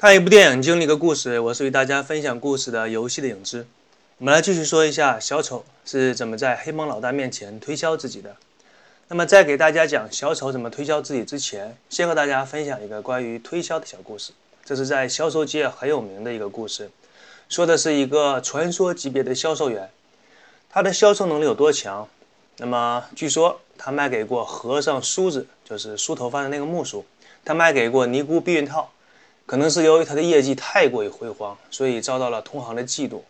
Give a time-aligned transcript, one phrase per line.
[0.00, 1.40] 看一部电影，经历一个故事。
[1.40, 3.66] 我是与大家分享故事的游戏的影子。
[4.18, 8.36] 我们来继续说一下小丑是怎么在黑帮老大面前推销自己的。
[9.08, 14.30] 那么，在给大家讲小丑怎么推销自己之前，先和大家分享一个关于推销的小故事。
[14.64, 16.88] 这是在销售界很有名的一个故事，
[17.48, 19.90] 说的是一个传说级别的销售员，
[20.70, 22.08] 他的销售能力有多强？
[22.58, 27.00] 那么，据说他卖给过和尚梳子，就是梳头发的那个木梳；
[27.44, 28.92] 他卖给过尼姑避孕套。
[29.48, 33.22] 可能是由于他的业绩太过于辉煌，所以遭到了同行的嫉妒。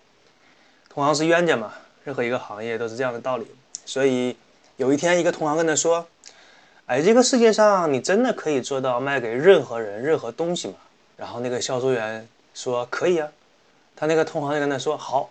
[0.89, 1.73] 同行是冤家嘛，
[2.03, 3.47] 任何一个行业都是这样的道理。
[3.87, 4.37] 所以
[4.79, 6.05] 有一天，一个同行跟他说
[6.87, 10.75] ：“哎，这个世界上你真的可以做到卖给任何人任何东西吗？”
[11.17, 13.29] 然后那个销售员说：“可以啊。”
[13.95, 15.31] 他那个同行就跟他说：“好，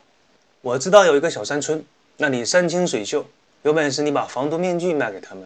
[0.62, 1.84] 我知道有一个小山村，
[2.16, 3.26] 那里山清水秀，
[3.64, 5.46] 有本事你把防毒面具卖给他们。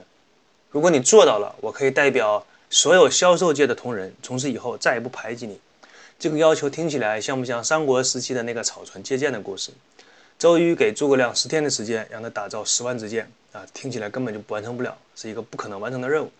[0.70, 5.60] 如果你做到了，我可以代表。”所有销售界的同仁，从此以后再也不排挤你。
[6.18, 9.72] 这个要求听起来像不像三国时期的那个草船借箭的故事？
[10.40, 16.32] 周瑜给诸葛亮十天的时间，让他打造十万支箭啊，听起来根本就完成不了，是一个不可能完成的任务。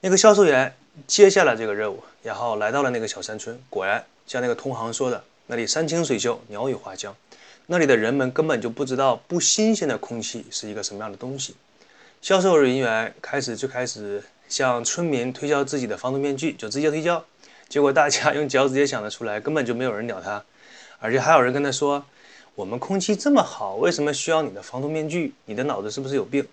[0.00, 0.74] 那个销售员
[1.06, 7.14] 接下了这个任务，然后来到了那个小山村，果然像那个同行说的，那里山清水秀，鸟语花香，
[7.66, 11.54] 那里的人们根本就不知道不新鲜的空气是一个什么样的东西。
[12.22, 14.22] 销售人员开始就开始。
[14.48, 17.24] 向村民推销自己的防毒面具，就直接推销，
[17.68, 20.42] 结果大家 用脚趾也想得出来，根本就没有人鸟他，
[20.98, 22.04] 而且还有人跟他说
[22.56, 25.34] ：“我们空气这么好，为什么需要你的防毒面具？
[25.44, 26.46] 你的脑子是不是有病？”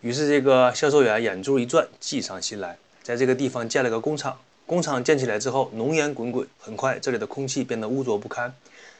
[0.00, 4.38] 于是这个销售员眼珠一转，计上心来，在这个地方建了个工厂。
[4.66, 8.50] 工厂建起来之后，浓烟滚滚，很快这里的空气变得污浊不堪。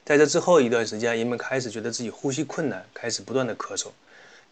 [0.04, 3.86] 在这之后一段时间，人们开始觉得自己呼吸困难，开始不断的咳嗽。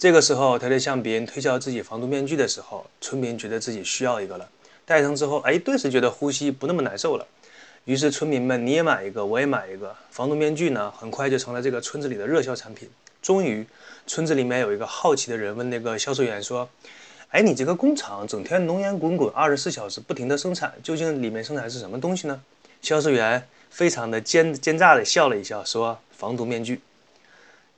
[0.03, 4.51] 这个时候，他在向别人推销自己防毒面具的时候，村民觉得自己需要一个了。
[4.85, 7.25] 戴上之后，哎，顿时觉得呼吸不那么难受了。
[7.85, 9.95] 于是村民们，你也买一个，我也买一个。
[10.11, 12.91] 防毒面具呢，很快就成了这个村子里的热销产品。
[13.23, 13.65] 终于，
[14.05, 16.69] 村子里面有一个好奇的人问那个销售员说
[17.31, 22.43] ：“哎，你这个工厂整天浓烟滚滚，二十四小时不停的生产，究竟里面生产是什么东西呢？”
[22.83, 26.81] 销售员非常的奸奸诈的笑了一笑，说：“防毒面具。”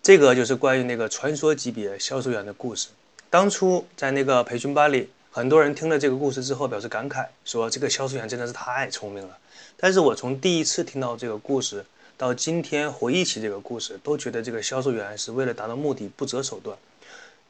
[0.05, 2.89] 这个就是关于那个传说级别销售员的故事。
[3.31, 9.39] 当初在那个培训班里，很多人听了这个故事之后表示感慨，说这个销售员真的是太聪明了。
[9.79, 11.83] 但是我从第一次听到这个故事
[12.19, 16.77] 到今天回忆起这个故事，都觉得这个销售员是为了达到目的不择手段，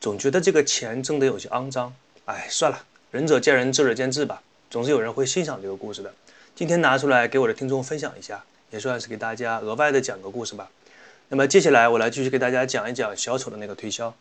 [0.01, 1.93] 总觉得这个钱挣得有些肮脏。
[2.27, 4.41] 哎，算了，仁者见仁，智者见智吧。
[4.71, 6.15] 总是有人会欣赏这个故事的。
[6.55, 10.71] 今天拿出来给我的听众分享一下，也算是给大家额外的讲个故事吧。
[11.29, 14.15] 那么接下来我来继续给大家讲一讲小丑的那个推销。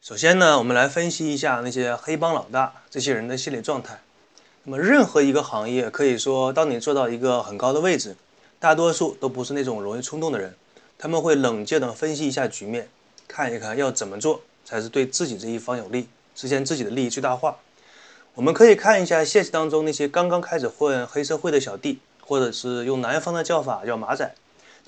[0.00, 4.00] 首先呢，我们来分析一下那些黑帮老大这些人的心理状态。
[4.64, 8.14] 那么任何一个行业，可以说，当你做到一个很高的位置，
[8.60, 10.54] 大多数都不是那种容易冲动的人，
[10.98, 12.88] 他们会冷静地分析一下局面，
[13.26, 17.56] 看一看要怎么做才是对自己这一方有利，实现自己的利益最大化。
[18.34, 24.32] 我们可以看一下现实当中那些刚刚开始混黑社会的小弟，或者是用南方的叫法叫马仔。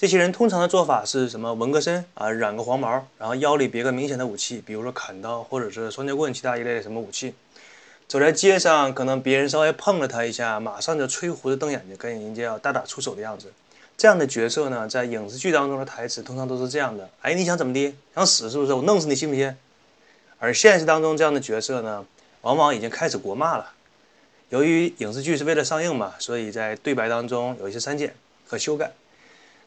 [0.00, 1.52] 这些人通常的做法是什么？
[1.52, 7.34] 纹个身啊，染个黄毛，然后腰里别个明显的武器，比如说砍刀或者是双截棍，其他一类的什么武器。
[8.08, 13.52] 走在街上，可能别人稍微碰了他一下，马上就吹胡子瞪眼睛，跟人家要大打出手的样子。
[13.98, 17.94] 这样的角色呢，在影视剧当中的台词通常都是这样的：哎，你想怎么的？
[18.14, 18.72] 想死是不是？
[18.72, 19.54] 我弄死你信不信？
[20.38, 22.06] 而现实当中这样的角色呢，
[22.40, 23.72] 往往已经开始国骂了。
[24.48, 28.14] 由于影视剧是为了上映嘛，所以在对白当中有一些删减
[28.46, 28.90] 和修改。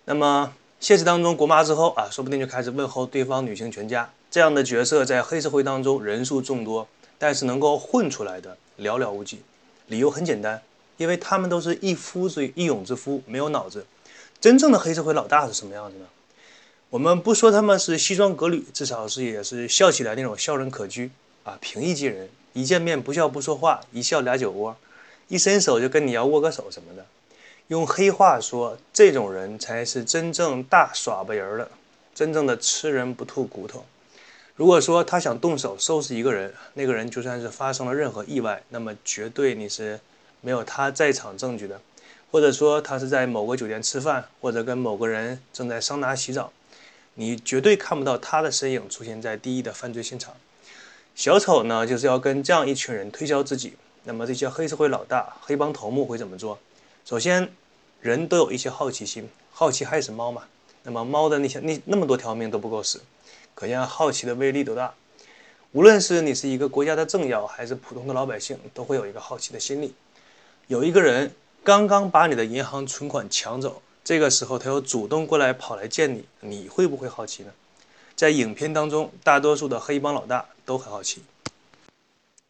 [0.05, 4.09] 那么现实当中，国骂之后啊，说不定就开始问候对方女性全家。
[4.29, 6.87] 这样的角色在黑社会当中人数众多，
[7.17, 9.39] 但是能够混出来的寥寥无几。
[9.87, 10.61] 理由很简单，
[10.97, 13.85] 因为他们都是一夫之一勇之夫，没有脑子。
[14.41, 16.05] 真正的黑社会老大是什么样子呢？
[16.89, 21.09] 我们不说他们是西装革履，至少是也是笑起来那种笑人可掬
[21.43, 22.29] 啊，平易近人。
[22.53, 24.75] 一见面不笑不说话，一笑俩酒窝，
[25.27, 27.05] 一伸手就跟你要握个手什么的。
[27.67, 31.69] 用黑话说，这种人才是真正大耍巴人了，
[32.13, 33.85] 真正的吃人不吐骨头。
[34.55, 39.99] 如果说他想动手收拾一个人，那个人就算是发生了任何意外，那么绝对你是
[40.41, 41.79] 没有他在场证据的。
[42.29, 46.51] 或者说他是在某个酒店吃饭，或者跟某个人正在桑拿洗澡，
[47.13, 50.35] 你绝对看不到他的身影出现在第一的犯罪现场。
[51.15, 53.73] 小丑呢，就是要跟这样一群人推销自己。
[54.03, 56.59] 那么这些黑社会老大、黑帮头目会怎么做？
[57.05, 57.51] 首先，
[57.99, 60.43] 人都有一些好奇心，好奇害死猫嘛。
[60.83, 63.01] 那么猫的那些那那么多条命都不够死，
[63.53, 64.93] 可见好奇的威力多大。
[65.73, 69.93] 无论是你是一个国家的政要，还是普通的老百姓，都会有一个好奇的心理。
[70.67, 77.51] 有一个人刚刚把你的银行存款抢走，这个时候他又主动过来跑来见你，你会不会好奇呢？
[78.15, 81.21] 在影片当中，大多数的黑帮老大都很好奇。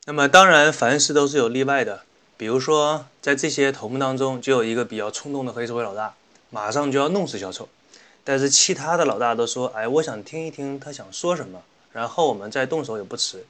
[0.06, 2.04] 那么当然，凡事都是有例外的。
[2.44, 6.14] 比如说，在这些头目当中，就有一个比较冲动的黑社会老大，
[6.50, 7.70] 马上就要弄死小丑。
[8.26, 11.62] 但是其他的老大都说：“哎，我想听一听他想说什么，
[11.94, 13.46] 然后我们再动手也不迟。”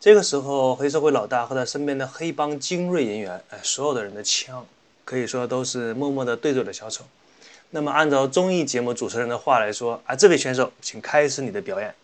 [0.00, 4.66] 这个时候，黑社会老大和他身边的黑帮精锐人员，哎，所有的人的枪
[5.04, 7.04] 可以说都是默默地对准了小丑。
[7.70, 11.94] 那么，按照综艺节目主持人的话来说：“啊，这位选手，请开始你的表演。”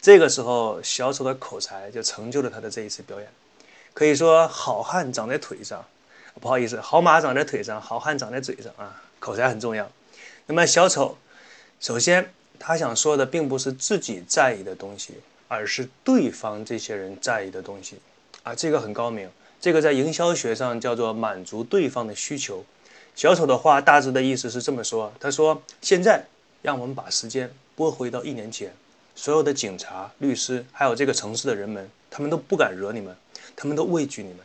[0.00, 3.28] 这个时候，小丑的口才就成就了他的这一次表演。
[3.94, 5.84] 可以说，好汉长在腿上，
[6.40, 9.90] 不好意思，好马长在腿上，好汉长在嘴上啊，口才很重要。
[10.46, 11.16] 那么小丑，
[11.80, 15.14] 首先他想说的并不是自己在意的东西，
[15.48, 17.96] 而是对方这些人在意的东西
[18.42, 19.28] 啊，这个很高明。
[19.60, 22.64] 这个在营销学上叫做满足对方的需求。
[23.14, 26.24] 小丑的话大致的意思是这么说：他说，现在
[26.62, 28.74] 让我们把时间拨回到一年前。
[29.14, 33.14] 所有的警察、律师，还有这个城市的人们，他们都不敢惹你们，
[33.56, 34.38] 他们都畏惧你们。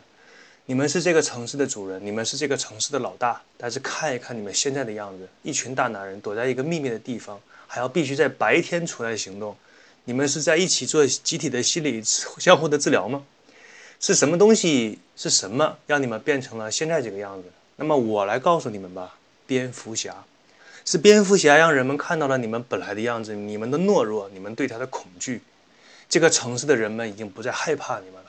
[0.65, 3.42] 你们是这个城市的主人，你们是这个城市的老大。
[3.57, 9.56] 但是看一看你们现在的样子，一群大男人躲在一个秘密的地方，还要必须在白天出来行动。
[10.04, 13.24] 你们是在一起做集体的心理相互的治疗吗？
[14.00, 15.00] 是什么东西？
[15.15, 17.50] 是什么让你们变成了现在这个样子？
[17.77, 19.15] 那么我来告诉你们吧，
[19.45, 20.24] 蝙蝠侠。
[20.86, 25.42] 是蝙蝠侠让人们看到了你们本来的样子，你们的懦弱，你们对他的恐惧。
[26.07, 28.27] 这个城市的人们已经不再害怕你们了。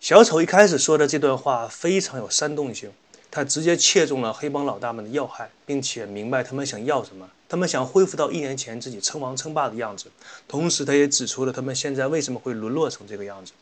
[0.00, 2.90] 小丑一开始说的这段话非常有煽动性，
[3.30, 7.28] 他直接切中了黑帮老大们的要害，并且明白他们想要什么。
[7.48, 10.06] 他们想恢复到一年前自己称王称霸的样子，
[10.46, 13.52] 同时他也指出了他们现在为什么会沦落成这个样子。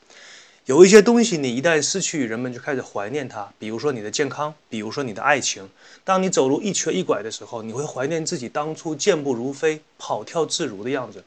[0.67, 3.47] 有一些东西，你一旦失去，人们就开始怀念它。
[3.59, 5.69] 比如说你的健康，比如说你的爱情。
[6.03, 11.23] 当你走路一瘸一拐的时候，你会怀念自己当初健步如飞、跑跳自如的样子。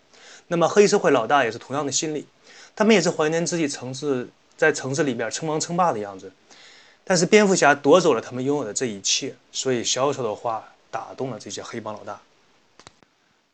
[0.47, 2.25] 那么黑社会老大也是同样的心理，
[2.75, 4.27] 他们也是怀念自己曾是
[4.57, 6.31] 在城市里边称王称霸的样子。
[7.05, 12.19] 但是蝙蝠侠夺走了他们拥有的这一切，所以小丑的话打动了这些黑帮老大。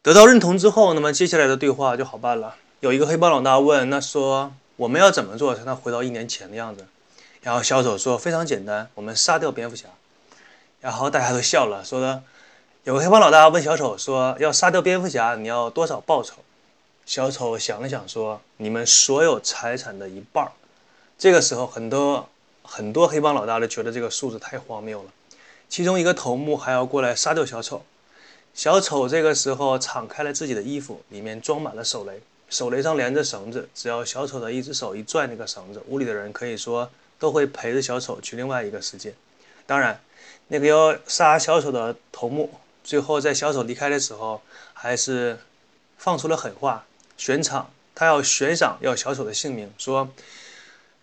[0.02, 2.56] 得到认同之后，那么接下来的对话就好办了。
[2.80, 6.88] 有一个黑帮老大问：“那说。”我们要怎么做才能回到一年前的样子？
[7.42, 9.88] 然后小丑说：“非常简单，我们杀掉蝙蝠侠。”
[10.82, 12.24] 然后大家都笑了，说的
[12.84, 16.38] 有个黑帮老大问小丑说：“要杀掉蝙蝠侠，你要多少报酬？”
[17.06, 20.52] 小丑想了想说：“你们所有财产的一半。”
[21.24, 22.28] 这个时候，很多
[22.64, 25.10] 很多黑帮老大都觉得这个数字太荒谬了。
[25.70, 27.86] 其中一个头目还要过来杀掉小丑。
[28.54, 32.22] 小丑这个时候敞开了自己的衣服，里面装满了手雷。
[32.50, 39.14] 手雷上连着绳子，只要小丑的一只手一拽那个绳子，屋里的人可以说都会陪着小丑去另外一个世界。
[39.66, 40.02] 当然，
[40.50, 42.50] 那个要杀小丑的头目，
[42.84, 44.42] 最后在小丑离开的时候，
[44.74, 45.40] 还是
[45.98, 46.86] 放出了狠话，
[47.16, 50.10] 悬赏，他要悬赏要小丑的性命，说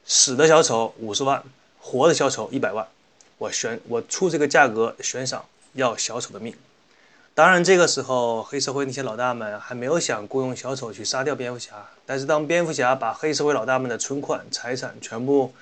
[0.05, 1.43] 死的小丑五十万，
[1.81, 2.87] 活的小丑一百万，
[3.39, 5.45] 我悬我出这个价格悬赏
[5.75, 6.55] 要小丑的命。
[7.33, 11.89] 当然，这个时候黑社会那些老大们还没有想雇佣小丑去杀掉蝙蝠侠。
[12.05, 15.55] 但是，当蝙蝠侠把黑社会老大们的存款、财产全部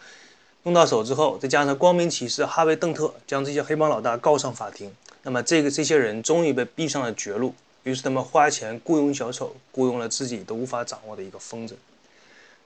[0.63, 4.93] 弄到手之后，再加上光明骑士哈维·邓特将这些黑帮老大告上法庭，
[5.23, 7.55] 那么这个这些人终于被逼上了绝路。
[7.85, 11.77] 于是，他们花钱雇佣小丑，雇佣了自己都无法掌握的一个疯子。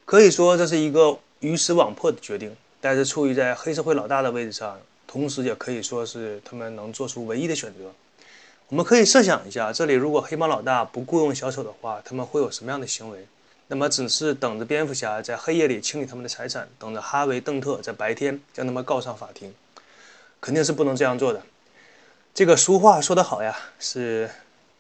[0.05, 2.57] 可以说，这是一个鱼死网破的决定。
[2.81, 7.93] 但是，处于在黑社会老大的位置上，同时也可以说是他们能做出唯一的选择。
[8.69, 13.27] 我们可以设想一下，这里如果黑帮老大不雇佣小丑的话，他们会有什么样的行为？
[13.69, 19.55] 那么只是等着蝙蝠侠在黑夜里清理他们的财产，等着哈维·邓特在白天将他们告上法庭，
[20.41, 21.43] 肯定是不能这样做的。
[22.35, 24.29] 这个俗话说得好呀，是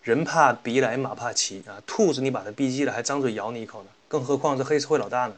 [0.03, 5.35] 人怕鼻来马怕骑啊，兔子你把它逼急了，还张嘴咬你一口呢，更何况是黑社会老大呢？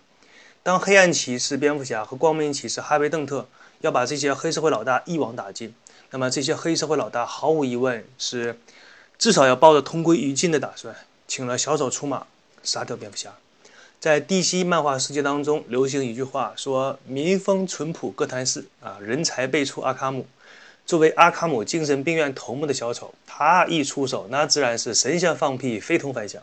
[0.64, 3.46] 当黑暗骑士蝙蝠侠和光明骑士哈维·邓特
[3.82, 5.74] 要把这些黑社会老大一网打尽。
[6.08, 8.58] 那么这些黑社会老大毫无疑问是
[9.18, 10.96] 至少要抱着同归于尽的打算，
[11.28, 12.26] 请了小丑出马
[12.62, 13.34] 杀掉蝙蝠侠。
[14.00, 20.26] 在 DC 漫画世界当中，流行一句话说：“民风淳朴，哥谭市啊，人才辈出。”阿卡姆
[20.86, 26.40] 作为阿卡姆精神病院头目的小丑，他一出手，那自然是神仙放屁，非同凡响。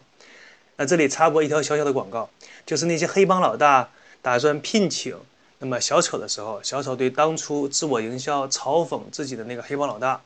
[0.76, 2.30] 那这里插播一条小小的广告，
[2.68, 3.90] 就是那些黑帮老大
[4.22, 5.16] 打算聘请。
[5.60, 10.22] 那么小丑的时候，小丑对当初自我营销、嘲讽自己的那个黑帮老大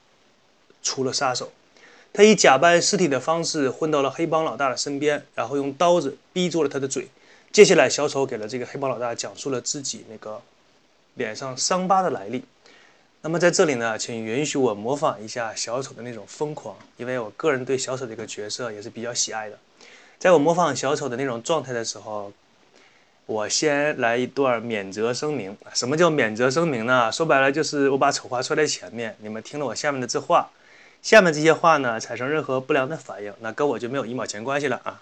[0.82, 1.52] 出了杀手。
[2.14, 7.10] 他以假扮尸体的方式混到了黑帮老大的身边，然后用刀子逼住了他的嘴。
[7.52, 10.42] 接下来，小丑给了这个黑帮老大讲述了自己那个
[11.16, 12.42] 脸上伤疤的来历。
[13.20, 19.60] 那么在这里呢，请允许我模仿一下小丑的那种疯狂，因为我个人对小丑这个角色也是比较喜爱的。
[20.18, 22.32] 在我模仿小丑的那种状态的时候，
[23.28, 25.58] 我先来一段免责声明。
[25.74, 27.12] 什么叫免责声明呢？
[27.12, 30.52] 说白了就是我把丑话说在前面，你们听了我下面的这话，
[31.02, 35.02] 下面这些话呢产生任何不良的反应，那跟我就没有一毛钱关系了啊。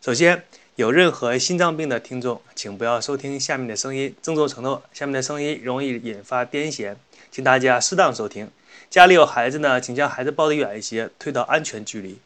[0.00, 0.44] 首先，
[0.76, 6.94] 有任何心脏病的听众，请不要收听下面的声音，郑重承诺，下面的声音容易引发癫痫。
[7.30, 8.50] 请大家适当收听。
[8.88, 12.18] 家里有孩子呢，请将孩子抱得远一些，退到安全距离。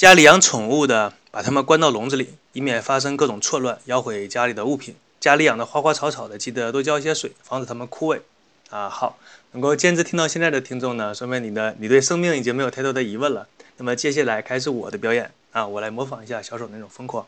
[0.00, 4.96] 家里养宠物的，把它们关到笼子里，以免发生各种错乱，咬毁家里的物品。
[5.20, 8.22] 家里养的花花草草的，记得多浇一些水，防止它们枯萎。
[8.70, 9.18] 啊，好，
[9.52, 13.46] 能够坚持听到现在的听众呢，说明你的你对生命已经没有太多的疑问了。
[13.76, 17.26] 那么接下来开始我的表演啊，我来模仿一下小丑那种疯狂，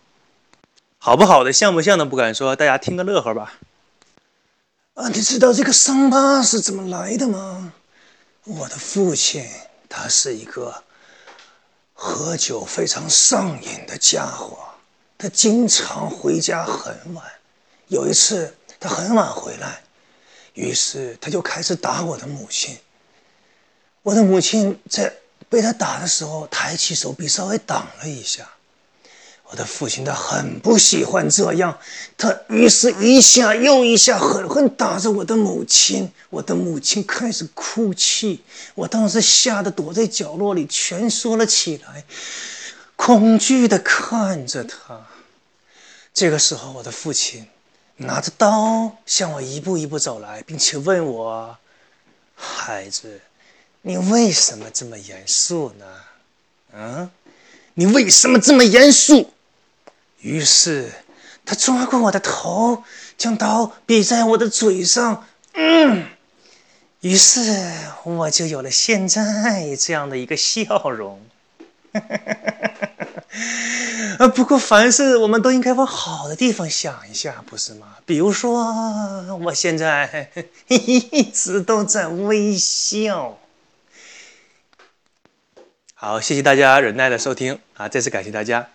[0.96, 3.58] 好不好的，像不像的不敢说，大家听个乐呵吧。
[4.94, 7.74] 啊，你知道这个伤疤是怎么来的吗？
[8.44, 9.44] 我的父亲，
[9.90, 10.82] 他是一个
[12.04, 14.58] 喝酒非常上瘾的家伙，
[15.16, 17.24] 他经常回家很晚。
[17.86, 19.84] 有一次，他很晚回来，
[20.54, 22.76] 于是他就开始打我的母亲。
[24.02, 25.14] 我的母亲在
[25.48, 28.50] 被他打的时候，抬起手臂稍微挡了一下。
[29.52, 31.78] 我的父亲他很不喜欢这样，
[32.16, 36.10] 他于是一下又一下狠狠打着我的母亲。
[36.30, 38.40] 我的母亲开始哭泣，
[38.74, 42.04] 我当时吓得躲在角落里蜷缩了起来，
[42.96, 45.06] 恐惧地看着他。
[46.14, 47.46] 这个时候，我的父亲
[47.98, 51.54] 拿着刀向我一步一步走来，并且问我
[52.34, 53.20] ：“孩子，
[53.82, 55.84] 你为什么这么严肃呢？
[56.72, 57.10] 嗯，
[57.74, 59.30] 你为什么这么严肃？”
[60.22, 60.90] 于是，
[61.44, 62.82] 他抓过我的头，
[63.18, 65.26] 将刀比在我的嘴上。
[65.54, 66.06] 嗯，
[67.00, 67.40] 于是
[68.04, 71.20] 我就有了现在这样的一个笑容。
[74.18, 77.96] 呃，不过凡事我们都应该往好的地方想一下，不是吗？
[78.06, 80.30] 比如说，我现在
[80.68, 83.38] 一直都在微笑。
[85.94, 87.88] 好，谢谢大家忍耐的收听啊！
[87.88, 88.68] 再次感谢大家。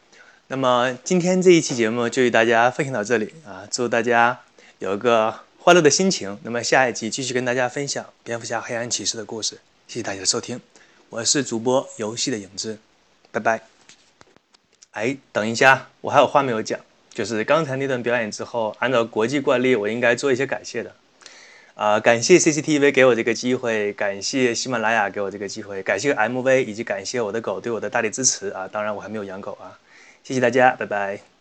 [0.49, 3.67] 那么今天这一期节目就与大家分享到这里啊！
[3.69, 4.39] 祝大家
[4.79, 6.39] 有一个欢乐的心情。
[6.43, 9.59] 那么下一集继续跟大家分享蝙蝠侠黑暗骑士的故事。
[9.89, 10.61] 谢谢大家的收听，
[11.09, 12.77] 我是主播游戏的影子，
[13.29, 13.61] 拜拜。
[14.91, 16.79] 哎，等一下，我还有话没有讲，
[17.13, 20.95] 就是刚才那段表演之后，按照国际惯例，我应该做一些感谢的。
[21.75, 28.65] 啊，感谢 CCTV 给我这个机会，感谢喜马拉雅给我这个机会，感谢 MV，以及感谢我的狗对我的大力支持啊！
[28.65, 29.77] 当然我还没有养狗啊。
[30.27, 31.36] 谢谢大家，拜拜。